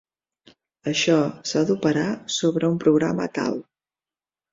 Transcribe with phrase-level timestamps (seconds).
[0.91, 1.17] Això
[1.49, 2.05] s'ha d'operar
[2.37, 3.61] sobre un programa tal.